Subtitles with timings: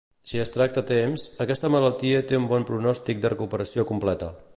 [0.29, 4.31] Si es tracta a temps, aquesta malaltia té un bon pronòstic de recuperació completa.